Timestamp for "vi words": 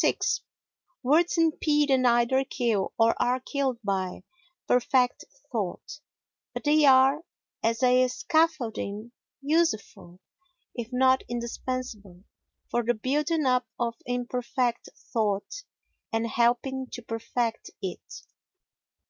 0.00-1.36